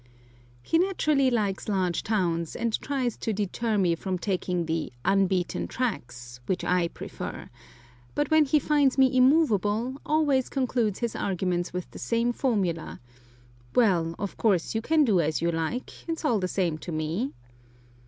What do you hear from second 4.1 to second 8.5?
taking the "unbeaten tracks," which I prefer—but when